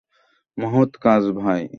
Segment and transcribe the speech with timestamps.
[0.57, 1.61] মহৎ কাজ, ভাই!